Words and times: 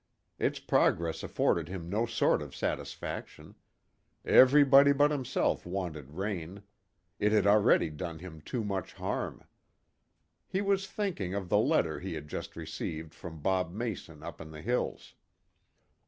Its 0.39 0.57
progress 0.59 1.21
afforded 1.21 1.67
him 1.69 1.87
no 1.87 2.07
sort 2.07 2.41
of 2.41 2.55
satisfaction. 2.55 3.53
Everybody 4.25 4.93
but 4.93 5.11
himself 5.11 5.63
wanted 5.63 6.13
rain. 6.13 6.63
It 7.19 7.31
had 7.31 7.45
already 7.45 7.91
done 7.91 8.17
him 8.17 8.41
too 8.41 8.63
much 8.63 8.93
harm. 8.93 9.43
He 10.47 10.59
was 10.59 10.87
thinking 10.89 11.35
of 11.35 11.49
the 11.49 11.59
letter 11.59 11.99
he 11.99 12.15
had 12.15 12.27
just 12.27 12.55
received 12.55 13.13
from 13.13 13.41
Bob 13.41 13.71
Mason 13.71 14.23
up 14.23 14.41
in 14.41 14.49
the 14.49 14.63
hills. 14.63 15.13